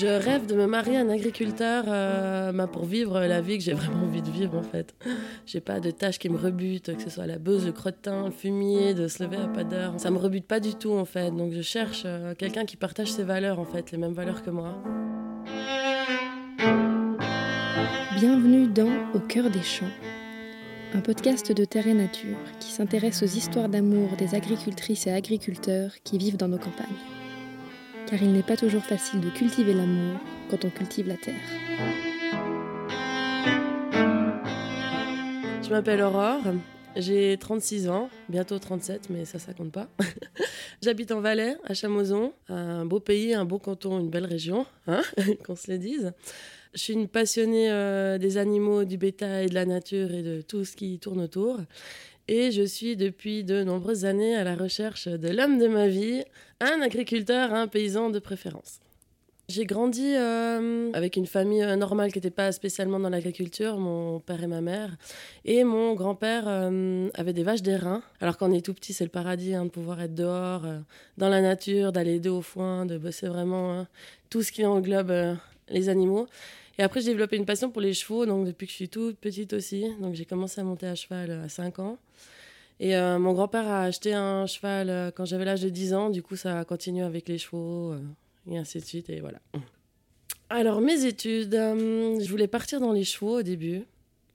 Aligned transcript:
Je 0.00 0.06
rêve 0.06 0.46
de 0.46 0.54
me 0.54 0.66
marier 0.66 0.96
à 0.96 1.00
un 1.00 1.08
agriculteur 1.08 1.82
euh, 1.88 2.52
bah, 2.52 2.68
pour 2.68 2.84
vivre 2.84 3.18
la 3.18 3.40
vie 3.40 3.58
que 3.58 3.64
j'ai 3.64 3.72
vraiment 3.72 4.04
envie 4.04 4.22
de 4.22 4.30
vivre 4.30 4.56
en 4.56 4.62
fait. 4.62 4.94
J'ai 5.44 5.60
pas 5.60 5.80
de 5.80 5.90
tâches 5.90 6.20
qui 6.20 6.28
me 6.28 6.36
rebutent, 6.38 6.96
que 6.96 7.02
ce 7.02 7.10
soit 7.10 7.26
la 7.26 7.38
buse, 7.38 7.66
le 7.66 7.72
crottin, 7.72 8.26
le 8.26 8.30
fumier, 8.30 8.94
de 8.94 9.08
se 9.08 9.24
lever 9.24 9.38
à 9.38 9.48
pas 9.48 9.64
d'heure. 9.64 9.94
Ça 9.98 10.12
me 10.12 10.18
rebute 10.18 10.46
pas 10.46 10.60
du 10.60 10.74
tout 10.76 10.92
en 10.92 11.04
fait. 11.04 11.32
Donc 11.32 11.52
je 11.52 11.62
cherche 11.62 12.02
euh, 12.04 12.36
quelqu'un 12.36 12.64
qui 12.64 12.76
partage 12.76 13.10
ses 13.10 13.24
valeurs 13.24 13.58
en 13.58 13.64
fait, 13.64 13.90
les 13.90 13.98
mêmes 13.98 14.12
valeurs 14.12 14.44
que 14.44 14.50
moi. 14.50 14.80
Bienvenue 18.20 18.68
dans 18.68 18.92
Au 19.14 19.18
cœur 19.18 19.50
des 19.50 19.62
champs, 19.62 19.90
un 20.94 21.00
podcast 21.00 21.50
de 21.50 21.64
Terre 21.64 21.88
et 21.88 21.94
Nature 21.94 22.38
qui 22.60 22.70
s'intéresse 22.70 23.24
aux 23.24 23.26
histoires 23.26 23.68
d'amour 23.68 24.10
des 24.16 24.36
agricultrices 24.36 25.08
et 25.08 25.12
agriculteurs 25.12 25.90
qui 26.04 26.18
vivent 26.18 26.36
dans 26.36 26.48
nos 26.48 26.58
campagnes 26.58 27.17
car 28.08 28.22
il 28.22 28.32
n'est 28.32 28.42
pas 28.42 28.56
toujours 28.56 28.84
facile 28.84 29.20
de 29.20 29.28
cultiver 29.28 29.74
l'amour 29.74 30.18
quand 30.50 30.64
on 30.64 30.70
cultive 30.70 31.08
la 31.08 31.16
terre. 31.16 31.34
Je 35.62 35.68
m'appelle 35.68 36.00
Aurore, 36.00 36.40
j'ai 36.96 37.36
36 37.38 37.88
ans, 37.90 38.08
bientôt 38.30 38.58
37, 38.58 39.10
mais 39.10 39.26
ça, 39.26 39.38
ça 39.38 39.52
compte 39.52 39.72
pas. 39.72 39.88
J'habite 40.82 41.12
en 41.12 41.20
Valais, 41.20 41.56
à 41.64 41.74
Chamozon, 41.74 42.32
un 42.48 42.86
beau 42.86 43.00
pays, 43.00 43.34
un 43.34 43.44
beau 43.44 43.58
canton, 43.58 44.00
une 44.00 44.08
belle 44.08 44.24
région, 44.24 44.64
hein 44.86 45.02
qu'on 45.44 45.56
se 45.56 45.70
le 45.70 45.76
dise. 45.76 46.12
Je 46.74 46.80
suis 46.80 46.92
une 46.92 47.08
passionnée 47.08 47.70
euh, 47.70 48.18
des 48.18 48.36
animaux, 48.36 48.84
du 48.84 48.98
bétail, 48.98 49.46
de 49.48 49.54
la 49.54 49.64
nature 49.64 50.12
et 50.12 50.22
de 50.22 50.42
tout 50.42 50.64
ce 50.64 50.76
qui 50.76 50.98
tourne 50.98 51.20
autour 51.20 51.58
et 52.28 52.52
je 52.52 52.62
suis 52.62 52.94
depuis 52.94 53.42
de 53.42 53.64
nombreuses 53.64 54.04
années 54.04 54.36
à 54.36 54.44
la 54.44 54.54
recherche 54.54 55.08
de 55.08 55.28
l'homme 55.28 55.58
de 55.58 55.66
ma 55.66 55.88
vie, 55.88 56.22
un 56.60 56.82
agriculteur, 56.82 57.54
un 57.54 57.66
paysan 57.66 58.10
de 58.10 58.18
préférence. 58.18 58.80
J'ai 59.48 59.64
grandi 59.64 60.14
euh, 60.14 60.90
avec 60.92 61.16
une 61.16 61.26
famille 61.26 61.62
euh, 61.62 61.74
normale 61.74 62.12
qui 62.12 62.18
n'était 62.18 62.30
pas 62.30 62.52
spécialement 62.52 63.00
dans 63.00 63.08
l'agriculture, 63.08 63.78
mon 63.78 64.20
père 64.20 64.42
et 64.42 64.46
ma 64.46 64.60
mère. 64.60 64.94
Et 65.46 65.64
mon 65.64 65.94
grand-père 65.94 66.48
avait 67.14 67.32
des 67.32 67.44
vaches 67.44 67.62
d'airain. 67.62 68.02
Alors 68.20 68.36
quand 68.36 68.50
on 68.50 68.52
est 68.52 68.60
tout 68.60 68.74
petit, 68.74 68.92
c'est 68.92 69.04
le 69.04 69.10
paradis 69.10 69.54
hein, 69.54 69.64
de 69.64 69.70
pouvoir 69.70 70.02
être 70.02 70.14
dehors, 70.14 70.66
dans 71.16 71.30
la 71.30 71.40
nature, 71.40 71.92
d'aller 71.92 72.16
aider 72.16 72.28
au 72.28 72.42
foin, 72.42 72.84
de 72.84 72.98
bosser 72.98 73.28
vraiment 73.28 73.72
hein, 73.72 73.88
tout 74.28 74.42
ce 74.42 74.52
qui 74.52 74.66
englobe 74.66 75.38
les 75.70 75.88
animaux. 75.88 76.26
Et 76.78 76.82
après, 76.82 77.00
j'ai 77.00 77.08
développé 77.08 77.36
une 77.36 77.46
passion 77.46 77.70
pour 77.70 77.80
les 77.80 77.92
chevaux, 77.92 78.24
donc 78.24 78.46
depuis 78.46 78.66
que 78.66 78.70
je 78.70 78.76
suis 78.76 78.88
toute 78.88 79.18
petite 79.18 79.52
aussi. 79.52 79.86
Donc 80.00 80.14
j'ai 80.14 80.24
commencé 80.24 80.60
à 80.60 80.64
monter 80.64 80.86
à 80.86 80.94
cheval 80.94 81.30
à 81.30 81.48
5 81.48 81.80
ans. 81.80 81.98
Et 82.80 82.96
euh, 82.96 83.18
mon 83.18 83.32
grand-père 83.32 83.66
a 83.66 83.82
acheté 83.82 84.14
un 84.14 84.46
cheval 84.46 84.88
euh, 84.88 85.10
quand 85.10 85.24
j'avais 85.24 85.44
l'âge 85.44 85.62
de 85.62 85.68
10 85.68 85.94
ans. 85.94 86.10
Du 86.10 86.22
coup, 86.22 86.36
ça 86.36 86.60
a 86.60 86.64
continué 86.64 87.02
avec 87.02 87.28
les 87.28 87.38
chevaux 87.38 87.92
euh, 87.92 88.00
et 88.48 88.56
ainsi 88.56 88.78
de 88.78 88.84
suite. 88.84 89.10
Et 89.10 89.20
voilà. 89.20 89.40
Alors, 90.50 90.80
mes 90.80 91.04
études, 91.04 91.52
je 91.52 92.28
voulais 92.28 92.46
partir 92.46 92.80
dans 92.80 92.92
les 92.92 93.04
chevaux 93.04 93.40
au 93.40 93.42
début. 93.42 93.82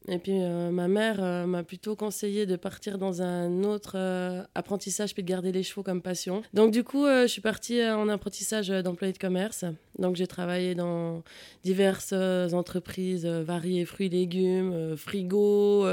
Et 0.10 0.20
puis 0.20 0.34
euh, 0.42 0.70
ma 0.70 0.90
mère 0.90 1.24
euh, 1.24 1.46
m'a 1.46 1.64
plutôt 1.64 1.96
conseillé 1.96 2.46
de 2.46 2.58
partir 2.58 2.98
dans 2.98 3.22
un 3.22 3.64
autre 3.64 3.94
euh, 3.96 4.44
apprentissage 4.54 5.14
puis 5.14 5.24
de 5.24 5.28
garder 5.30 5.54
les 5.54 5.64
chevaux 5.64 5.84
comme 5.84 6.02
passion. 6.02 6.42
Donc 6.54 6.72
du 6.72 6.84
coup, 6.84 7.06
je 7.06 7.28
suis 7.28 7.42
partie 7.42 7.84
en 7.86 8.10
apprentissage 8.10 8.68
d'employé 8.68 9.14
de 9.14 9.18
commerce. 9.18 9.64
Donc 10.00 10.16
j'ai 10.16 10.28
travaillé 10.28 10.76
dans 10.76 11.24
diverses 11.64 12.14
entreprises 12.14 13.26
variées, 13.26 13.86
fruits, 13.86 14.10
légumes, 14.10 14.96
frigo, 14.98 15.86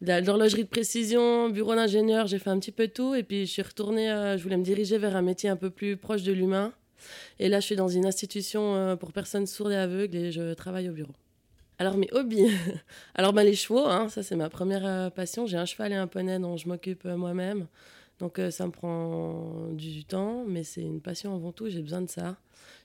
l'horlogerie 0.00 0.64
de 0.64 0.68
précision, 0.68 1.50
bureau 1.50 1.74
d'ingénieur. 1.74 2.26
J'ai 2.26 2.38
fait 2.38 2.50
un 2.50 2.58
petit 2.58 2.72
peu 2.72 2.88
tout 2.88 3.14
et 3.14 3.22
puis 3.22 3.46
je 3.46 3.52
suis 3.52 3.62
retournée. 3.62 4.08
je 4.38 4.42
voulais 4.42 4.56
me 4.56 4.64
diriger 4.64 4.98
vers 4.98 5.16
un 5.16 5.22
métier 5.22 5.50
un 5.50 5.56
peu 5.56 5.70
plus 5.70 5.96
proche 5.96 6.22
de 6.22 6.32
l'humain. 6.32 6.72
Et 7.40 7.48
là, 7.48 7.60
je 7.60 7.66
suis 7.66 7.76
dans 7.76 7.88
une 7.88 8.06
institution 8.06 8.96
pour 8.96 9.12
personnes 9.12 9.46
sourdes 9.46 9.72
et 9.72 9.76
aveugles 9.76 10.16
et 10.16 10.32
je 10.32 10.54
travaille 10.54 10.88
au 10.88 10.92
bureau. 10.92 11.12
Alors 11.82 11.96
mes 11.96 12.08
hobbies, 12.12 12.46
alors 13.16 13.32
ben, 13.32 13.42
les 13.42 13.56
chevaux, 13.56 13.86
hein, 13.86 14.08
ça 14.08 14.22
c'est 14.22 14.36
ma 14.36 14.48
première 14.48 14.86
euh, 14.86 15.10
passion. 15.10 15.46
J'ai 15.46 15.56
un 15.56 15.64
cheval 15.64 15.90
et 15.90 15.96
un 15.96 16.06
poney 16.06 16.38
dont 16.38 16.56
je 16.56 16.68
m'occupe 16.68 17.04
euh, 17.06 17.16
moi-même, 17.16 17.66
donc 18.20 18.38
euh, 18.38 18.52
ça 18.52 18.66
me 18.66 18.70
prend 18.70 19.66
du 19.72 20.04
temps, 20.04 20.44
mais 20.46 20.62
c'est 20.62 20.82
une 20.82 21.00
passion 21.00 21.34
avant 21.34 21.50
tout. 21.50 21.68
J'ai 21.68 21.82
besoin 21.82 22.00
de 22.00 22.08
ça. 22.08 22.36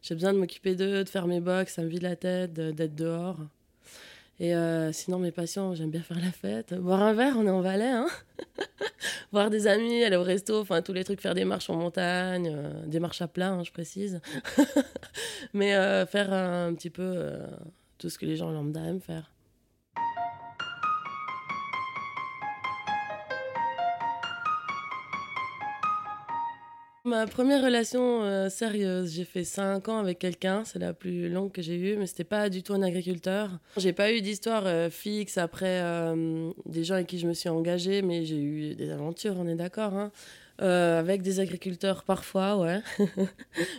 J'ai 0.02 0.16
besoin 0.16 0.34
de 0.34 0.40
m'occuper 0.40 0.74
d'eux, 0.74 1.04
de 1.04 1.10
faire 1.10 1.28
mes 1.28 1.40
box, 1.40 1.76
ça 1.76 1.84
me 1.84 1.88
vide 1.88 2.02
la 2.02 2.16
tête, 2.16 2.54
d'être 2.54 2.96
dehors. 2.96 3.38
Et 4.40 4.54
sinon 4.94 5.20
mes 5.20 5.32
passions, 5.32 5.76
j'aime 5.76 5.92
bien 5.92 6.02
faire 6.02 6.20
la 6.20 6.32
fête, 6.32 6.74
boire 6.74 7.02
un 7.04 7.14
verre, 7.14 7.36
on 7.38 7.46
est 7.46 7.52
en 7.52 7.62
Valais, 7.62 7.86
hein 7.90 8.08
voir 9.32 9.52
des 9.52 9.68
amis, 9.68 10.04
aller 10.04 10.16
au 10.16 10.24
resto, 10.24 10.60
enfin 10.60 10.82
tous 10.82 10.94
les 10.94 11.04
trucs, 11.04 11.22
faire 11.22 11.36
des 11.36 11.46
marches 11.46 11.70
en 11.70 11.76
montagne, 11.76 12.56
des 12.88 13.00
marches 13.00 13.22
à 13.22 13.28
plat, 13.28 13.50
hein, 13.50 13.64
je 13.64 13.72
précise, 13.72 14.22
mais 15.54 15.72
faire 16.08 16.34
un 16.34 16.74
petit 16.74 16.92
peu 16.92 17.32
tout 17.98 18.10
ce 18.10 18.18
que 18.18 18.26
les 18.26 18.36
gens 18.36 18.52
lambda 18.52 18.82
aiment 18.82 19.02
faire. 19.02 19.32
Ma 27.08 27.26
première 27.26 27.64
relation 27.64 28.24
euh, 28.24 28.50
sérieuse, 28.50 29.14
j'ai 29.14 29.24
fait 29.24 29.46
5 29.46 29.88
ans 29.88 30.00
avec 30.00 30.20
quelqu'un, 30.20 30.66
c'est 30.66 30.78
la 30.78 30.94
plus 30.94 31.30
longue 31.30 31.54
que 31.54 31.62
j'ai 31.62 31.78
eue, 31.78 31.96
mais 31.96 32.06
c'était 32.06 32.26
pas 32.26 32.50
du 32.50 32.64
tout 32.64 32.74
un 32.74 32.82
agriculteur. 32.82 33.50
J'ai 33.78 33.94
pas 33.94 34.12
eu 34.12 34.20
d'histoire 34.20 34.64
euh, 34.66 34.90
fixe 34.90 35.38
après 35.38 35.80
euh, 35.82 36.52
des 36.66 36.84
gens 36.84 36.96
avec 36.96 37.08
qui 37.08 37.18
je 37.18 37.26
me 37.26 37.34
suis 37.34 37.48
engagée, 37.48 38.02
mais 38.02 38.26
j'ai 38.26 38.42
eu 38.42 38.76
des 38.76 38.92
aventures, 38.92 39.36
on 39.40 39.48
est 39.48 39.56
d'accord. 39.56 39.94
Hein. 39.94 40.12
Euh, 40.60 41.00
avec 41.00 41.22
des 41.22 41.40
agriculteurs 41.40 42.04
parfois, 42.04 42.58
ouais. 42.58 42.82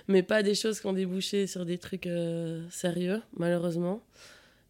Mais 0.08 0.22
pas 0.22 0.42
des 0.42 0.54
choses 0.54 0.80
qui 0.80 0.86
ont 0.86 0.92
débouché 0.92 1.46
sur 1.48 1.64
des 1.64 1.78
trucs 1.78 2.06
euh, 2.06 2.62
sérieux, 2.70 3.20
malheureusement. 3.36 4.00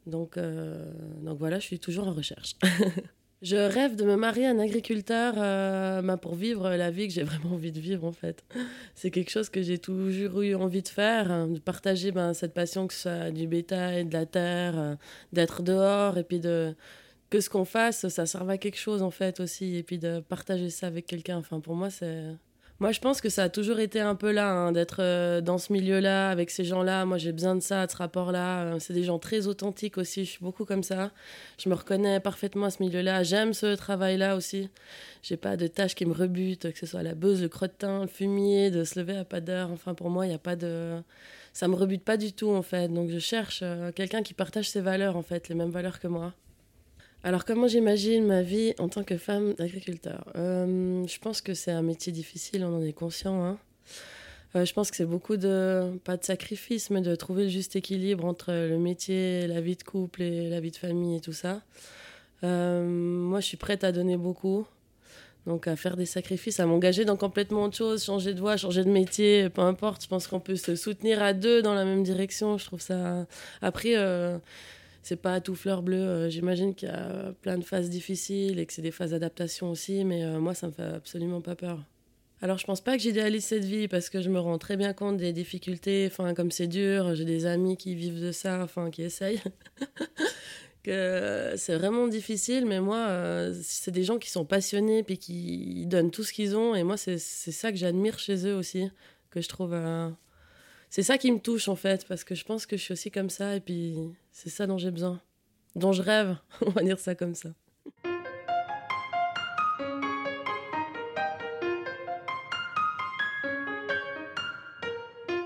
Donc, 0.06 0.38
euh, 0.38 0.90
donc 1.22 1.38
voilà, 1.38 1.58
je 1.58 1.66
suis 1.66 1.78
toujours 1.78 2.08
en 2.08 2.14
recherche. 2.14 2.56
je 3.42 3.56
rêve 3.56 3.94
de 3.94 4.04
me 4.04 4.16
marier 4.16 4.46
à 4.46 4.50
un 4.50 4.58
agriculteur 4.58 5.34
bah, 5.34 6.16
pour 6.16 6.34
vivre 6.34 6.70
la 6.70 6.90
vie 6.90 7.08
que 7.08 7.12
j'ai 7.12 7.24
vraiment 7.24 7.56
envie 7.56 7.72
de 7.72 7.80
vivre, 7.80 8.06
en 8.06 8.12
fait. 8.12 8.42
C'est 8.94 9.10
quelque 9.10 9.30
chose 9.30 9.50
que 9.50 9.60
j'ai 9.60 9.78
toujours 9.78 10.40
eu 10.40 10.54
envie 10.54 10.82
de 10.82 10.88
faire, 10.88 11.30
hein, 11.30 11.48
de 11.48 11.58
partager 11.58 12.10
ben, 12.10 12.32
cette 12.32 12.54
passion 12.54 12.86
que 12.86 12.94
ce 12.94 13.02
soit 13.02 13.30
du 13.30 13.46
bétail, 13.46 14.06
de 14.06 14.14
la 14.14 14.24
terre, 14.24 14.96
d'être 15.34 15.62
dehors 15.62 16.16
et 16.16 16.24
puis 16.24 16.40
de 16.40 16.74
que 17.30 17.40
ce 17.40 17.50
qu'on 17.50 17.64
fasse, 17.64 18.08
ça 18.08 18.26
serve 18.26 18.50
à 18.50 18.58
quelque 18.58 18.78
chose 18.78 19.02
en 19.02 19.10
fait 19.10 19.40
aussi, 19.40 19.76
et 19.76 19.82
puis 19.82 19.98
de 19.98 20.20
partager 20.20 20.70
ça 20.70 20.86
avec 20.86 21.06
quelqu'un. 21.06 21.38
Enfin, 21.38 21.60
pour 21.60 21.74
moi, 21.74 21.90
c'est. 21.90 22.22
Moi, 22.80 22.92
je 22.92 23.00
pense 23.00 23.20
que 23.20 23.28
ça 23.28 23.42
a 23.42 23.48
toujours 23.48 23.80
été 23.80 23.98
un 23.98 24.14
peu 24.14 24.30
là, 24.30 24.52
hein, 24.52 24.70
d'être 24.70 24.98
euh, 25.00 25.40
dans 25.40 25.58
ce 25.58 25.72
milieu-là, 25.72 26.30
avec 26.30 26.48
ces 26.48 26.62
gens-là. 26.62 27.04
Moi, 27.06 27.18
j'ai 27.18 27.32
besoin 27.32 27.56
de 27.56 27.60
ça, 27.60 27.84
de 27.86 27.90
ce 27.90 27.96
rapport-là. 27.96 28.66
Euh, 28.66 28.78
c'est 28.78 28.92
des 28.92 29.02
gens 29.02 29.18
très 29.18 29.48
authentiques 29.48 29.98
aussi. 29.98 30.24
Je 30.24 30.30
suis 30.30 30.44
beaucoup 30.44 30.64
comme 30.64 30.84
ça. 30.84 31.10
Je 31.58 31.68
me 31.68 31.74
reconnais 31.74 32.20
parfaitement 32.20 32.66
à 32.66 32.70
ce 32.70 32.80
milieu-là. 32.80 33.24
J'aime 33.24 33.52
ce 33.52 33.74
travail-là 33.74 34.36
aussi. 34.36 34.70
J'ai 35.22 35.36
pas 35.36 35.56
de 35.56 35.66
tâches 35.66 35.96
qui 35.96 36.06
me 36.06 36.12
rebutent, 36.14 36.72
que 36.72 36.78
ce 36.78 36.86
soit 36.86 37.02
la 37.02 37.16
buse, 37.16 37.42
le 37.42 37.48
crottin, 37.48 38.02
le 38.02 38.06
fumier, 38.06 38.70
de 38.70 38.84
se 38.84 39.00
lever 39.00 39.16
à 39.16 39.24
pas 39.24 39.40
d'heure. 39.40 39.72
Enfin, 39.72 39.94
pour 39.94 40.08
moi, 40.08 40.26
il 40.26 40.28
n'y 40.28 40.36
a 40.36 40.38
pas 40.38 40.54
de. 40.54 41.02
Ça 41.52 41.66
me 41.66 41.74
rebute 41.74 42.04
pas 42.04 42.16
du 42.16 42.32
tout, 42.32 42.50
en 42.50 42.62
fait. 42.62 42.86
Donc, 42.86 43.10
je 43.10 43.18
cherche 43.18 43.58
euh, 43.64 43.90
quelqu'un 43.90 44.22
qui 44.22 44.34
partage 44.34 44.70
ses 44.70 44.80
valeurs, 44.80 45.16
en 45.16 45.22
fait, 45.22 45.48
les 45.48 45.56
mêmes 45.56 45.70
valeurs 45.70 45.98
que 45.98 46.06
moi. 46.06 46.32
Alors, 47.24 47.44
comment 47.44 47.66
j'imagine 47.66 48.24
ma 48.24 48.42
vie 48.42 48.74
en 48.78 48.88
tant 48.88 49.02
que 49.02 49.16
femme 49.16 49.54
d'agriculteur? 49.54 50.24
Euh, 50.36 51.04
Je 51.04 51.18
pense 51.18 51.40
que 51.40 51.52
c'est 51.52 51.72
un 51.72 51.82
métier 51.82 52.12
difficile, 52.12 52.64
on 52.64 52.76
en 52.76 52.82
est 52.82 52.92
conscient. 52.92 53.44
Hein. 53.44 53.58
Euh, 54.54 54.64
je 54.64 54.72
pense 54.72 54.90
que 54.90 54.96
c'est 54.96 55.04
beaucoup 55.04 55.36
de, 55.36 55.98
pas 56.04 56.16
de 56.16 56.24
sacrifice, 56.24 56.90
mais 56.90 57.00
de 57.00 57.14
trouver 57.16 57.44
le 57.44 57.48
juste 57.48 57.74
équilibre 57.74 58.24
entre 58.24 58.52
le 58.52 58.78
métier, 58.78 59.48
la 59.48 59.60
vie 59.60 59.74
de 59.74 59.82
couple 59.82 60.22
et 60.22 60.48
la 60.48 60.60
vie 60.60 60.70
de 60.70 60.76
famille 60.76 61.16
et 61.16 61.20
tout 61.20 61.32
ça. 61.32 61.60
Euh, 62.44 62.84
moi, 62.86 63.40
je 63.40 63.46
suis 63.46 63.56
prête 63.56 63.82
à 63.82 63.90
donner 63.90 64.16
beaucoup. 64.16 64.64
Donc, 65.46 65.66
à 65.66 65.74
faire 65.76 65.96
des 65.96 66.06
sacrifices, 66.06 66.60
à 66.60 66.66
m'engager 66.66 67.04
dans 67.04 67.16
complètement 67.16 67.64
autre 67.64 67.76
chose, 67.76 68.04
changer 68.04 68.32
de 68.32 68.38
voie, 68.38 68.56
changer 68.56 68.84
de 68.84 68.90
métier, 68.90 69.48
peu 69.48 69.62
importe. 69.62 70.04
Je 70.04 70.08
pense 70.08 70.28
qu'on 70.28 70.40
peut 70.40 70.56
se 70.56 70.76
soutenir 70.76 71.20
à 71.22 71.32
deux 71.32 71.62
dans 71.62 71.74
la 71.74 71.84
même 71.84 72.04
direction. 72.04 72.58
Je 72.58 72.66
trouve 72.66 72.80
ça. 72.80 73.26
Après, 73.60 73.94
c'est 75.08 75.16
pas 75.16 75.40
tout 75.40 75.54
fleur 75.54 75.82
bleue. 75.82 75.96
Euh, 75.96 76.28
j'imagine 76.28 76.74
qu'il 76.74 76.88
y 76.88 76.92
a 76.92 77.32
plein 77.40 77.56
de 77.56 77.64
phases 77.64 77.88
difficiles 77.88 78.58
et 78.58 78.66
que 78.66 78.74
c'est 78.74 78.82
des 78.82 78.90
phases 78.90 79.12
d'adaptation 79.12 79.70
aussi, 79.70 80.04
mais 80.04 80.22
euh, 80.22 80.38
moi, 80.38 80.52
ça 80.52 80.66
me 80.66 80.72
fait 80.72 80.82
absolument 80.82 81.40
pas 81.40 81.56
peur. 81.56 81.82
Alors, 82.42 82.58
je 82.58 82.66
pense 82.66 82.82
pas 82.82 82.94
que 82.94 83.02
j'idéalise 83.02 83.44
cette 83.44 83.64
vie 83.64 83.88
parce 83.88 84.10
que 84.10 84.20
je 84.20 84.28
me 84.28 84.38
rends 84.38 84.58
très 84.58 84.76
bien 84.76 84.92
compte 84.92 85.16
des 85.16 85.32
difficultés. 85.32 86.08
Enfin, 86.10 86.34
comme 86.34 86.50
c'est 86.50 86.66
dur, 86.66 87.14
j'ai 87.14 87.24
des 87.24 87.46
amis 87.46 87.78
qui 87.78 87.94
vivent 87.94 88.20
de 88.20 88.32
ça, 88.32 88.62
enfin, 88.62 88.90
qui 88.90 89.02
essayent. 89.02 89.40
que 90.82 91.54
c'est 91.56 91.74
vraiment 91.74 92.06
difficile, 92.06 92.66
mais 92.66 92.80
moi, 92.80 93.06
euh, 93.08 93.58
c'est 93.62 93.90
des 93.90 94.04
gens 94.04 94.18
qui 94.18 94.28
sont 94.28 94.44
passionnés 94.44 95.02
puis 95.02 95.16
qui 95.16 95.86
donnent 95.86 96.10
tout 96.10 96.22
ce 96.22 96.34
qu'ils 96.34 96.54
ont. 96.54 96.74
Et 96.74 96.82
moi, 96.82 96.98
c'est 96.98 97.18
ça 97.18 97.72
que 97.72 97.78
j'admire 97.78 98.18
chez 98.18 98.46
eux 98.46 98.54
aussi, 98.54 98.90
que 99.30 99.40
je 99.40 99.48
trouve 99.48 99.74
c'est 100.90 101.02
ça 101.02 101.18
qui 101.18 101.30
me 101.32 101.38
touche 101.38 101.68
en 101.68 101.76
fait, 101.76 102.06
parce 102.06 102.24
que 102.24 102.34
je 102.34 102.44
pense 102.44 102.66
que 102.66 102.76
je 102.76 102.82
suis 102.82 102.92
aussi 102.92 103.10
comme 103.10 103.30
ça, 103.30 103.56
et 103.56 103.60
puis 103.60 103.96
c'est 104.32 104.50
ça 104.50 104.66
dont 104.66 104.78
j'ai 104.78 104.90
besoin, 104.90 105.20
dont 105.74 105.92
je 105.92 106.02
rêve, 106.02 106.36
on 106.62 106.70
va 106.70 106.82
dire 106.82 106.98
ça 106.98 107.14
comme 107.14 107.34
ça. 107.34 107.50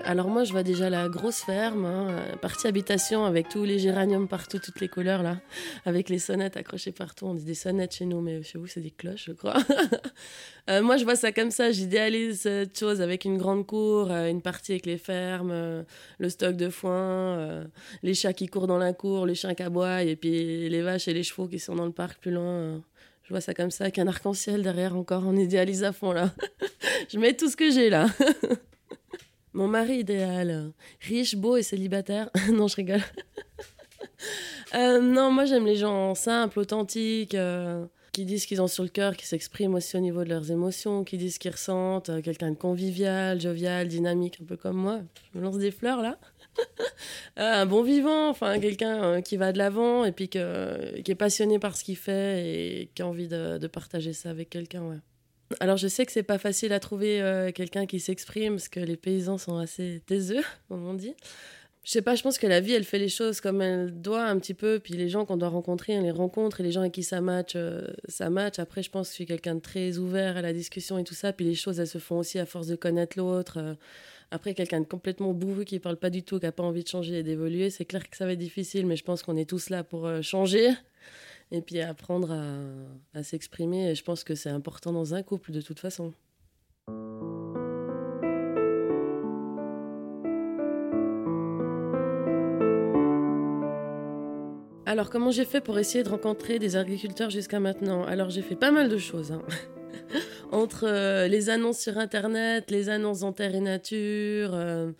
Alors 0.05 0.27
moi, 0.27 0.43
je 0.43 0.51
vois 0.51 0.63
déjà 0.63 0.89
la 0.89 1.07
grosse 1.07 1.43
ferme, 1.43 1.85
hein, 1.85 2.37
partie 2.41 2.67
habitation 2.67 3.23
avec 3.23 3.47
tous 3.47 3.63
les 3.63 3.79
géraniums 3.79 4.27
partout, 4.27 4.59
toutes 4.59 4.81
les 4.81 4.89
couleurs 4.89 5.23
là, 5.23 5.37
avec 5.85 6.09
les 6.09 6.19
sonnettes 6.19 6.57
accrochées 6.57 6.91
partout. 6.91 7.25
On 7.25 7.33
dit 7.33 7.45
des 7.45 7.53
sonnettes 7.53 7.95
chez 7.95 8.05
nous, 8.05 8.19
mais 8.19 8.43
chez 8.43 8.57
vous, 8.57 8.67
c'est 8.67 8.81
des 8.81 8.91
cloches, 8.91 9.25
je 9.27 9.31
crois. 9.31 9.57
Euh, 10.69 10.81
moi, 10.81 10.95
je 10.95 11.03
vois 11.03 11.17
ça 11.17 11.33
comme 11.33 11.51
ça. 11.51 11.71
J'idéalise 11.71 12.39
cette 12.39 12.79
chose 12.79 13.01
avec 13.01 13.25
une 13.25 13.37
grande 13.37 13.67
cour, 13.67 14.09
euh, 14.09 14.29
une 14.29 14.41
partie 14.41 14.71
avec 14.71 14.85
les 14.85 14.97
fermes, 14.97 15.51
euh, 15.51 15.83
le 16.19 16.29
stock 16.29 16.55
de 16.55 16.69
foin, 16.69 17.65
les 18.01 18.13
chats 18.13 18.31
qui 18.31 18.47
courent 18.47 18.67
dans 18.67 18.77
la 18.77 18.93
cour, 18.93 19.25
les 19.25 19.35
chiens 19.35 19.55
qui 19.55 19.63
aboient, 19.63 20.03
et 20.03 20.15
puis 20.15 20.69
les 20.69 20.81
vaches 20.81 21.09
et 21.09 21.13
les 21.13 21.23
chevaux 21.23 21.49
qui 21.49 21.59
sont 21.59 21.75
dans 21.75 21.85
le 21.85 21.91
parc 21.91 22.21
plus 22.21 22.31
loin. 22.31 22.81
Je 23.23 23.29
vois 23.29 23.41
ça 23.41 23.53
comme 23.53 23.71
ça, 23.71 23.83
avec 23.83 23.99
un 23.99 24.07
arc-en-ciel 24.07 24.63
derrière 24.63 24.95
encore. 24.95 25.23
On 25.25 25.35
idéalise 25.35 25.83
à 25.83 25.91
fond 25.91 26.13
là. 26.13 26.31
je 27.11 27.19
mets 27.19 27.33
tout 27.33 27.49
ce 27.49 27.57
que 27.57 27.69
j'ai 27.69 27.89
là. 27.89 28.07
Mon 29.53 29.67
mari 29.67 29.99
idéal, 29.99 30.71
riche, 31.01 31.35
beau 31.35 31.57
et 31.57 31.63
célibataire. 31.63 32.29
non, 32.51 32.67
je 32.67 32.75
rigole. 32.75 33.03
Euh, 34.73 34.99
non, 34.99 35.31
moi 35.31 35.45
j'aime 35.45 35.65
les 35.65 35.75
gens 35.75 36.15
simples, 36.15 36.57
authentiques, 36.59 37.35
euh, 37.35 37.85
qui 38.11 38.25
disent 38.25 38.45
qu'ils 38.45 38.61
ont 38.61 38.67
sur 38.67 38.83
le 38.83 38.89
cœur, 38.89 39.15
qui 39.15 39.27
s'expriment 39.27 39.75
aussi 39.75 39.95
au 39.95 39.99
niveau 39.99 40.23
de 40.23 40.29
leurs 40.29 40.49
émotions, 40.49 41.03
qui 41.03 41.17
disent 41.17 41.35
ce 41.35 41.39
qu'ils 41.39 41.51
ressentent. 41.51 42.09
Euh, 42.09 42.21
quelqu'un 42.21 42.49
de 42.49 42.55
convivial, 42.55 43.39
jovial, 43.39 43.87
dynamique, 43.87 44.39
un 44.41 44.45
peu 44.45 44.57
comme 44.57 44.77
moi. 44.77 45.01
Je 45.31 45.37
me 45.37 45.43
lance 45.43 45.57
des 45.57 45.71
fleurs 45.71 46.01
là. 46.01 46.17
un 47.37 47.65
bon 47.67 47.83
vivant, 47.83 48.29
enfin 48.29 48.59
quelqu'un 48.59 49.21
qui 49.21 49.37
va 49.37 49.51
de 49.51 49.59
l'avant 49.59 50.05
et 50.05 50.11
puis 50.11 50.27
qui 50.27 50.37
est 50.37 51.15
passionné 51.17 51.59
par 51.59 51.77
ce 51.77 51.83
qu'il 51.83 51.97
fait 51.97 52.43
et 52.45 52.89
qui 52.95 53.03
a 53.03 53.07
envie 53.07 53.27
de, 53.27 53.59
de 53.59 53.67
partager 53.67 54.13
ça 54.13 54.31
avec 54.31 54.49
quelqu'un. 54.49 54.83
Ouais. 54.83 54.97
Alors 55.59 55.77
je 55.77 55.87
sais 55.87 56.05
que 56.05 56.11
c'est 56.11 56.23
pas 56.23 56.37
facile 56.37 56.73
à 56.73 56.79
trouver 56.79 57.21
euh, 57.21 57.51
quelqu'un 57.51 57.85
qui 57.85 57.99
s'exprime 57.99 58.55
parce 58.55 58.69
que 58.69 58.79
les 58.79 58.97
paysans 58.97 59.37
sont 59.37 59.57
assez 59.57 60.01
taiseux, 60.05 60.41
comme 60.69 60.85
on 60.85 60.93
dit. 60.93 61.15
Je 61.83 61.91
sais 61.91 62.01
pas, 62.01 62.15
je 62.15 62.23
pense 62.23 62.37
que 62.37 62.47
la 62.47 62.61
vie, 62.61 62.71
elle 62.71 62.85
fait 62.85 62.97
les 62.97 63.09
choses 63.09 63.41
comme 63.41 63.61
elle 63.61 64.01
doit 64.01 64.23
un 64.23 64.39
petit 64.39 64.53
peu. 64.53 64.79
Puis 64.79 64.93
les 64.93 65.09
gens 65.09 65.25
qu'on 65.25 65.35
doit 65.35 65.49
rencontrer, 65.49 65.97
on 65.97 66.01
les 66.01 66.11
rencontre. 66.11 66.61
Et 66.61 66.63
les 66.63 66.71
gens 66.71 66.79
avec 66.79 66.93
qui 66.93 67.03
ça 67.03 67.19
match, 67.19 67.53
euh, 67.55 67.87
ça 68.07 68.29
match. 68.29 68.57
Après, 68.57 68.81
je 68.81 68.89
pense 68.89 69.07
que 69.07 69.11
je 69.11 69.15
suis 69.15 69.25
quelqu'un 69.25 69.55
de 69.55 69.59
très 69.59 69.97
ouvert 69.97 70.37
à 70.37 70.41
la 70.41 70.53
discussion 70.53 70.97
et 70.97 71.03
tout 71.03 71.13
ça. 71.13 71.33
Puis 71.33 71.45
les 71.45 71.55
choses, 71.55 71.81
elles 71.81 71.87
se 71.87 71.97
font 71.97 72.19
aussi 72.19 72.39
à 72.39 72.45
force 72.45 72.67
de 72.67 72.77
connaître 72.77 73.17
l'autre. 73.17 73.57
Euh. 73.57 73.73
après, 74.31 74.53
quelqu'un 74.53 74.79
de 74.79 74.85
complètement 74.85 75.33
bourru 75.33 75.65
qui 75.65 75.79
parle 75.79 75.97
pas 75.97 76.09
du 76.09 76.23
tout, 76.23 76.39
qui 76.39 76.45
a 76.45 76.53
pas 76.53 76.63
envie 76.63 76.85
de 76.85 76.87
changer 76.87 77.19
et 77.19 77.23
d'évoluer, 77.23 77.69
c'est 77.69 77.85
clair 77.85 78.09
que 78.09 78.15
ça 78.15 78.25
va 78.25 78.31
être 78.31 78.39
difficile. 78.39 78.85
Mais 78.85 78.95
je 78.95 79.03
pense 79.03 79.21
qu'on 79.21 79.35
est 79.35 79.49
tous 79.49 79.69
là 79.69 79.83
pour 79.83 80.09
changer 80.21 80.69
et 81.51 81.61
puis 81.61 81.79
apprendre 81.81 82.35
à, 83.13 83.23
s'exprimer. 83.23 83.91
Et 83.91 83.95
je 83.95 84.03
pense 84.03 84.23
que 84.23 84.35
c'est 84.35 84.49
important 84.49 84.91
dans 84.91 85.13
un 85.13 85.23
couple 85.23 85.51
de 85.51 85.61
toute 85.61 85.79
façon. 85.79 86.13
Alors, 94.85 95.09
comment 95.09 95.31
j'ai 95.31 95.45
fait 95.45 95.61
pour 95.61 95.79
essayer 95.79 96.03
de 96.03 96.09
rencontrer 96.09 96.59
des 96.59 96.75
agriculteurs 96.75 97.31
jusqu'à 97.31 97.59
maintenant? 97.59 98.03
Alors, 98.03 98.29
j'ai 98.29 98.43
fait 98.43 98.55
pas 98.55 98.69
mal 98.69 98.89
de 98.89 98.97
choses. 98.97 99.31
Hein. 99.31 99.41
Entre 100.51 100.85
euh, 100.87 101.27
les 101.27 101.49
annonces 101.49 101.79
sur 101.79 101.97
Internet, 101.97 102.69
les 102.69 102.89
annonces 102.89 103.23
en 103.23 103.33
terre 103.33 103.55
et 103.55 103.59
nature. 103.59 104.51
Euh, 104.53 104.91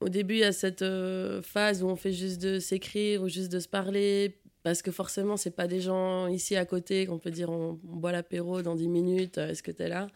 au 0.00 0.08
début, 0.08 0.34
il 0.34 0.40
y 0.40 0.44
a 0.44 0.52
cette 0.52 0.82
euh, 0.82 1.42
phase 1.42 1.82
où 1.82 1.88
on 1.88 1.96
fait 1.96 2.12
juste 2.12 2.40
de 2.40 2.58
s'écrire 2.58 3.22
ou 3.22 3.28
juste 3.28 3.52
de 3.52 3.58
se 3.58 3.68
parler 3.68 4.38
parce 4.64 4.80
que 4.80 4.90
forcément, 4.90 5.36
c'est 5.36 5.50
pas 5.50 5.68
des 5.68 5.82
gens 5.82 6.26
ici 6.26 6.56
à 6.56 6.64
côté 6.64 7.04
qu'on 7.04 7.18
peut 7.18 7.30
dire 7.30 7.50
on, 7.50 7.78
boit 7.82 8.12
l'apéro 8.12 8.62
dans 8.62 8.74
10 8.74 8.88
minutes, 8.88 9.36
euh, 9.36 9.50
est-ce 9.50 9.62
que 9.62 9.70
tu 9.70 9.82
es 9.82 9.88
là? 9.88 10.08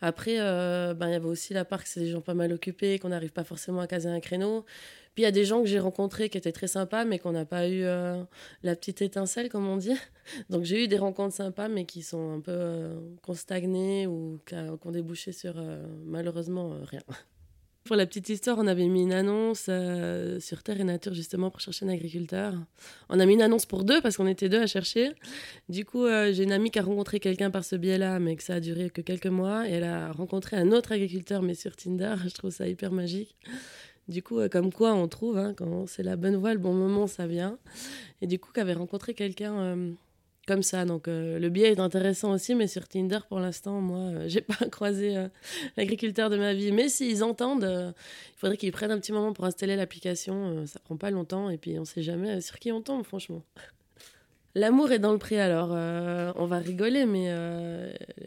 Après, 0.00 0.40
euh, 0.40 0.94
ben, 0.94 1.06
il 1.08 1.12
y 1.12 1.14
avait 1.14 1.28
aussi 1.28 1.54
la 1.54 1.64
part 1.64 1.84
que 1.84 1.88
c'est 1.88 2.00
des 2.00 2.10
gens 2.10 2.20
pas 2.20 2.34
mal 2.34 2.52
occupés, 2.52 2.98
qu'on 2.98 3.10
n'arrive 3.10 3.30
pas 3.30 3.44
forcément 3.44 3.80
à 3.80 3.86
caser 3.86 4.08
un 4.08 4.18
créneau. 4.18 4.64
Puis 5.14 5.22
il 5.22 5.26
y 5.26 5.26
a 5.26 5.30
des 5.30 5.44
gens 5.44 5.60
que 5.60 5.68
j'ai 5.68 5.78
rencontrés 5.78 6.28
qui 6.28 6.36
étaient 6.36 6.50
très 6.50 6.66
sympas, 6.66 7.04
mais 7.04 7.20
qu'on 7.20 7.30
n'a 7.30 7.44
pas 7.44 7.68
eu 7.68 7.84
euh, 7.84 8.20
la 8.64 8.74
petite 8.74 9.00
étincelle, 9.00 9.48
comme 9.48 9.68
on 9.68 9.76
dit. 9.76 9.94
Donc 10.50 10.64
j'ai 10.64 10.84
eu 10.84 10.88
des 10.88 10.98
rencontres 10.98 11.36
sympas, 11.36 11.68
mais 11.68 11.84
qui 11.84 12.02
sont 12.02 12.32
un 12.32 12.40
peu 12.40 12.90
qu'on 13.22 13.34
stagné 13.34 14.08
ou 14.08 14.40
qui 14.44 14.56
ont 14.56 14.90
débouché 14.90 15.30
sur 15.30 15.54
malheureusement 16.04 16.80
rien. 16.82 17.02
Pour 17.84 17.96
la 17.96 18.06
petite 18.06 18.30
histoire, 18.30 18.56
on 18.56 18.66
avait 18.66 18.88
mis 18.88 19.02
une 19.02 19.12
annonce 19.12 19.66
euh, 19.68 20.40
sur 20.40 20.62
Terre 20.62 20.80
et 20.80 20.84
Nature 20.84 21.12
justement 21.12 21.50
pour 21.50 21.60
chercher 21.60 21.84
un 21.84 21.90
agriculteur. 21.90 22.54
On 23.10 23.20
a 23.20 23.26
mis 23.26 23.34
une 23.34 23.42
annonce 23.42 23.66
pour 23.66 23.84
deux 23.84 24.00
parce 24.00 24.16
qu'on 24.16 24.26
était 24.26 24.48
deux 24.48 24.62
à 24.62 24.66
chercher. 24.66 25.10
Du 25.68 25.84
coup, 25.84 26.06
euh, 26.06 26.32
j'ai 26.32 26.44
une 26.44 26.52
amie 26.52 26.70
qui 26.70 26.78
a 26.78 26.82
rencontré 26.82 27.20
quelqu'un 27.20 27.50
par 27.50 27.62
ce 27.62 27.76
biais-là, 27.76 28.20
mais 28.20 28.36
que 28.36 28.42
ça 28.42 28.54
a 28.54 28.60
duré 28.60 28.88
que 28.88 29.02
quelques 29.02 29.26
mois. 29.26 29.68
Et 29.68 29.72
elle 29.72 29.84
a 29.84 30.12
rencontré 30.12 30.56
un 30.56 30.72
autre 30.72 30.92
agriculteur, 30.92 31.42
mais 31.42 31.52
sur 31.52 31.76
Tinder. 31.76 32.14
Je 32.24 32.32
trouve 32.32 32.50
ça 32.50 32.66
hyper 32.66 32.90
magique. 32.90 33.36
Du 34.08 34.22
coup, 34.22 34.38
euh, 34.38 34.48
comme 34.48 34.72
quoi 34.72 34.94
on 34.94 35.06
trouve, 35.06 35.36
hein, 35.36 35.52
quand 35.54 35.86
c'est 35.86 36.02
la 36.02 36.16
bonne 36.16 36.36
voie, 36.36 36.54
le 36.54 36.60
bon 36.60 36.72
moment, 36.72 37.06
ça 37.06 37.26
vient. 37.26 37.58
Et 38.22 38.26
du 38.26 38.38
coup, 38.38 38.50
qu'avait 38.50 38.72
rencontré 38.72 39.12
quelqu'un 39.12 39.76
comme 40.46 40.62
ça. 40.62 40.84
Donc 40.84 41.08
euh, 41.08 41.38
le 41.38 41.48
biais 41.48 41.72
est 41.72 41.80
intéressant 41.80 42.32
aussi, 42.32 42.54
mais 42.54 42.66
sur 42.66 42.88
Tinder, 42.88 43.20
pour 43.28 43.40
l'instant, 43.40 43.80
moi, 43.80 43.98
euh, 43.98 44.24
j'ai 44.28 44.40
pas 44.40 44.66
croisé 44.70 45.16
euh, 45.16 45.28
l'agriculteur 45.76 46.30
de 46.30 46.36
ma 46.36 46.54
vie. 46.54 46.72
Mais 46.72 46.88
s'ils 46.88 47.24
entendent, 47.24 47.64
il 47.64 48.38
faudrait 48.38 48.56
qu'ils 48.56 48.72
prennent 48.72 48.90
un 48.90 48.98
petit 48.98 49.12
moment 49.12 49.32
pour 49.32 49.44
installer 49.44 49.76
l'application. 49.76 50.66
ça 50.66 50.78
prend 50.80 50.96
pas 50.96 51.10
longtemps, 51.10 51.50
et 51.50 51.58
puis 51.58 51.78
on 51.78 51.84
sait 51.84 52.02
jamais 52.02 52.40
sur 52.40 52.58
qui 52.58 52.72
on 52.72 52.82
tombe, 52.82 53.04
franchement. 53.04 53.42
L'amour 54.56 54.92
est 54.92 55.00
dans 55.00 55.10
le 55.10 55.18
prix, 55.18 55.36
alors 55.36 55.70
on 55.70 56.46
va 56.46 56.58
rigoler, 56.58 57.06
mais 57.06 57.28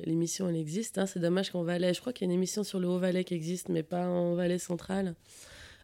l'émission, 0.03 0.49
elle 0.49 0.57
existe. 0.57 0.97
Hein. 0.97 1.05
C'est 1.05 1.21
dommage 1.21 1.51
qu'en 1.51 1.63
Valais, 1.63 1.93
je 1.93 2.01
crois 2.01 2.11
qu'il 2.11 2.27
y 2.27 2.29
a 2.29 2.33
une 2.33 2.37
émission 2.37 2.65
sur 2.65 2.81
le 2.81 2.87
Haut-Valais 2.89 3.23
qui 3.23 3.33
existe, 3.33 3.69
mais 3.69 3.81
pas 3.81 4.09
en 4.09 4.35
Valais 4.35 4.57
central. 4.57 5.15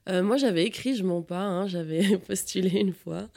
moi, 0.09 0.35
j'avais 0.35 0.65
écrit, 0.65 0.97
je 0.97 1.03
mens 1.05 1.21
pas, 1.21 1.43
hein, 1.43 1.67
j'avais 1.69 2.17
postulé 2.17 2.77
une 2.77 2.91
fois 2.93 3.29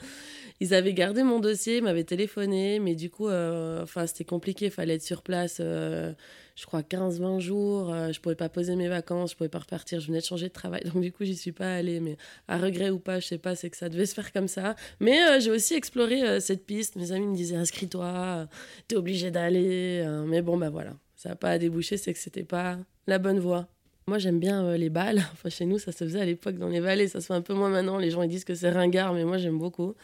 ils 0.60 0.72
avaient 0.72 0.94
gardé 0.94 1.22
mon 1.22 1.38
dossier, 1.38 1.80
m'avaient 1.82 2.04
téléphoné, 2.04 2.80
mais 2.80 2.94
du 2.94 3.10
coup, 3.10 3.28
euh, 3.28 3.82
enfin, 3.82 4.06
c'était 4.06 4.24
compliqué. 4.24 4.70
Fallait 4.70 4.94
être 4.94 5.02
sur 5.02 5.22
place, 5.22 5.58
euh, 5.60 6.12
je 6.54 6.64
crois, 6.64 6.82
15-20 6.82 7.40
jours. 7.40 7.92
Euh, 7.92 8.10
je 8.12 8.20
pouvais 8.20 8.36
pas 8.36 8.48
poser 8.48 8.74
mes 8.74 8.88
vacances, 8.88 9.32
je 9.32 9.36
pouvais 9.36 9.50
pas 9.50 9.58
repartir. 9.58 10.00
Je 10.00 10.06
venais 10.06 10.20
de 10.20 10.24
changer 10.24 10.48
de 10.48 10.52
travail, 10.52 10.82
donc 10.94 11.02
du 11.02 11.12
coup, 11.12 11.24
j'y 11.24 11.36
suis 11.36 11.52
pas 11.52 11.74
allée. 11.74 12.00
Mais 12.00 12.16
à 12.48 12.56
regret 12.58 12.88
ou 12.88 12.98
pas, 12.98 13.20
je 13.20 13.26
sais 13.26 13.38
pas, 13.38 13.54
c'est 13.54 13.68
que 13.68 13.76
ça 13.76 13.90
devait 13.90 14.06
se 14.06 14.14
faire 14.14 14.32
comme 14.32 14.48
ça. 14.48 14.76
Mais 14.98 15.40
j'ai 15.40 15.50
aussi 15.50 15.74
exploré 15.74 16.40
cette 16.40 16.64
piste. 16.64 16.96
Mes 16.96 17.12
amis 17.12 17.26
me 17.26 17.36
disaient 17.36 17.56
inscris-toi, 17.56 18.48
t'es 18.88 18.96
obligé 18.96 19.30
d'aller. 19.30 20.06
mais 20.26 20.40
bon, 20.40 20.56
bah 20.56 20.70
voilà, 20.70 20.94
ça 21.16 21.30
n'a 21.30 21.36
pas 21.36 21.58
débouché, 21.58 21.98
c'est 21.98 22.14
que 22.14 22.18
c'était 22.18 22.44
pas 22.44 22.78
la 23.06 23.18
bonne 23.18 23.40
voie. 23.40 23.68
Moi, 24.08 24.18
j'aime 24.18 24.38
bien 24.38 24.76
les 24.76 24.88
balles. 24.88 25.18
Enfin, 25.32 25.50
chez 25.50 25.66
nous, 25.66 25.78
ça 25.78 25.92
se 25.92 26.04
faisait 26.04 26.20
à 26.20 26.24
l'époque 26.24 26.56
dans 26.56 26.68
les 26.68 26.80
vallées. 26.80 27.08
Ça 27.08 27.20
se 27.20 27.26
fait 27.26 27.34
un 27.34 27.42
peu 27.42 27.54
moins 27.54 27.68
maintenant. 27.68 27.98
Les 27.98 28.10
gens 28.10 28.22
ils 28.22 28.28
disent 28.28 28.44
que 28.44 28.54
c'est 28.54 28.70
ringard, 28.70 29.12
mais 29.12 29.24
moi, 29.24 29.36
j'aime 29.36 29.58
beaucoup. 29.58 29.94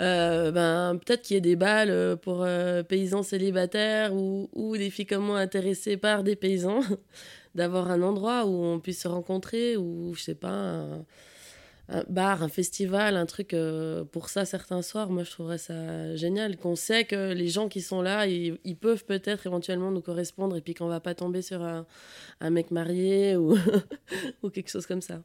Euh, 0.00 0.50
ben, 0.50 0.98
peut-être 0.98 1.22
qu'il 1.22 1.34
y 1.34 1.38
ait 1.38 1.40
des 1.40 1.56
balles 1.56 1.90
euh, 1.90 2.16
pour 2.16 2.42
euh, 2.42 2.82
paysans 2.82 3.22
célibataires 3.22 4.14
ou, 4.14 4.50
ou, 4.52 4.76
des 4.76 4.90
filles 4.90 5.06
comme 5.06 5.24
moi 5.24 5.38
intéressées 5.38 5.96
par 5.96 6.22
des 6.22 6.36
paysans, 6.36 6.80
d'avoir 7.54 7.90
un 7.90 8.02
endroit 8.02 8.44
où 8.44 8.62
on 8.64 8.78
puisse 8.78 9.02
se 9.02 9.08
rencontrer 9.08 9.76
ou, 9.76 10.12
je 10.14 10.22
sais 10.22 10.34
pas, 10.34 10.50
un, 11.88 12.04
bar, 12.08 12.42
un 12.42 12.48
festival, 12.48 13.16
un 13.16 13.26
truc 13.26 13.56
pour 14.12 14.28
ça 14.28 14.44
certains 14.44 14.82
soirs. 14.82 15.08
Moi, 15.08 15.22
je 15.24 15.30
trouverais 15.30 15.58
ça 15.58 16.14
génial. 16.16 16.56
Qu'on 16.58 16.76
sait 16.76 17.04
que 17.04 17.32
les 17.32 17.48
gens 17.48 17.68
qui 17.68 17.80
sont 17.80 18.02
là, 18.02 18.26
ils, 18.26 18.76
peuvent 18.76 19.04
peut-être 19.04 19.46
éventuellement 19.46 19.90
nous 19.90 20.02
correspondre 20.02 20.56
et 20.56 20.60
puis 20.60 20.74
qu'on 20.74 20.88
va 20.88 21.00
pas 21.00 21.14
tomber 21.14 21.42
sur 21.42 21.62
un, 21.62 21.86
un 22.40 22.50
mec 22.50 22.70
marié 22.70 23.36
ou, 23.36 23.56
ou 24.42 24.50
quelque 24.50 24.70
chose 24.70 24.86
comme 24.86 25.02
ça. 25.02 25.22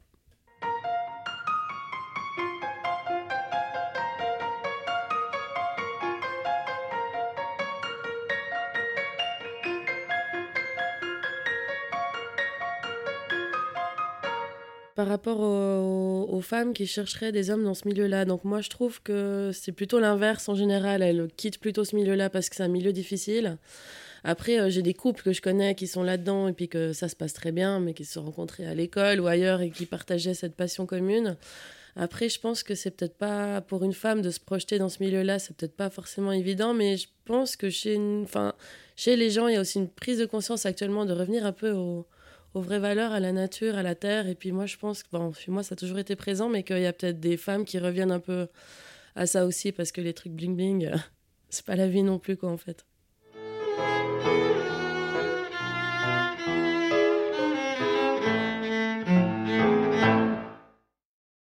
Par 14.96 15.08
rapport 15.08 15.40
aux, 15.40 16.42
femmes 16.42 16.74
qui 16.74 16.88
chercheraient 16.88 17.32
des 17.32 17.50
hommes 17.50 17.64
dans 17.64 17.74
ce 17.74 17.88
milieu-là. 17.88 18.26
Donc 18.26 18.44
moi, 18.44 18.62
je 18.62 18.70
trouve 18.70 19.02
que 19.02 19.52
c'est 19.54 19.72
plutôt 19.72 20.00
l'inverse 20.00 20.50
en 20.50 20.56
général. 20.56 21.02
Elles 21.02 21.28
quittent 21.38 21.60
plutôt 21.60 21.84
ce 21.84 21.96
milieu-là 21.96 22.30
parce 22.30 22.50
que 22.50 22.56
c'est 22.56 22.64
un 22.64 22.68
milieu 22.68 22.92
difficile. 22.92 23.58
Après, 24.24 24.60
euh, 24.60 24.70
j'ai 24.70 24.82
des 24.82 24.94
couples 24.94 25.24
que 25.24 25.34
je 25.34 25.42
connais 25.42 25.76
qui 25.76 25.88
sont 25.88 26.04
là-dedans 26.04 26.48
et 26.48 26.54
puis 26.54 26.68
que 26.68 26.94
ça 26.94 27.08
se 27.08 27.16
passe 27.16 27.34
très 27.34 27.52
bien, 27.52 27.80
mais 27.80 27.94
qui 27.94 28.06
se 28.06 28.14
sont 28.14 28.24
rencontrés 28.24 28.66
à 28.66 28.74
l'école 28.74 29.20
ou 29.20 29.28
ailleurs 29.28 29.62
et 29.62 29.72
qui 29.72 29.86
partageaient 29.86 30.34
cette 30.34 30.56
passion 30.56 30.86
commune. 30.86 31.38
Après, 31.96 32.30
je 32.30 32.40
pense 32.40 32.64
que 32.64 32.76
c'est 32.76 32.92
peut-être 32.92 33.18
pas 33.18 33.62
pour 33.62 33.84
une 33.84 33.94
femme 33.94 34.22
de 34.22 34.30
se 34.30 34.40
projeter 34.40 34.78
dans 34.78 34.90
ce 34.90 35.04
milieu-là, 35.04 35.40
c'est 35.40 35.56
peut-être 35.56 35.76
pas 35.76 35.90
forcément 35.90 36.32
évident, 36.32 36.74
mais 36.74 36.98
je 36.98 37.08
pense 37.26 37.56
que 37.58 37.70
chez, 37.70 37.98
les 39.08 39.30
gens, 39.30 39.48
il 39.48 39.56
y 39.56 39.58
a 39.58 39.62
aussi 39.62 39.80
une 39.80 39.90
prise 39.90 40.20
de 40.20 40.26
conscience 40.26 40.66
actuellement 40.66 41.06
de 41.06 41.14
revenir 41.14 41.46
un 41.46 41.52
peu 41.52 41.72
au, 41.72 42.06
aux 42.54 42.62
vraies 42.62 42.80
valeurs, 42.80 43.12
à 43.12 43.20
la 43.20 43.32
nature, 43.32 43.78
à 43.78 43.84
la 43.84 43.96
terre. 43.96 44.28
Et 44.28 44.36
puis 44.36 44.52
moi, 44.52 44.66
je 44.66 44.78
pense 44.78 45.04
que, 45.04 45.10
bon, 45.12 45.32
moi, 45.48 45.64
ça 45.64 45.74
a 45.74 45.76
toujours 45.76 46.00
été 46.00 46.16
présent, 46.16 46.50
mais 46.50 46.64
qu'il 46.64 46.80
y 46.80 46.86
a 46.86 46.94
peut-être 46.94 47.20
des 47.20 47.38
femmes 47.38 47.66
qui 47.66 47.80
reviennent 47.80 48.12
un 48.12 48.20
peu 48.20 48.48
à 49.16 49.26
ça 49.26 49.46
aussi, 49.46 49.72
parce 49.72 49.92
que 49.92 50.02
les 50.02 50.14
trucs 50.14 50.34
bling-bling, 50.34 50.94
c'est 51.50 51.66
pas 51.66 51.76
la 51.76 51.88
vie 51.88 52.04
non 52.04 52.20
plus, 52.20 52.38
quoi, 52.38 52.50
en 52.52 52.58
fait. 52.58 52.86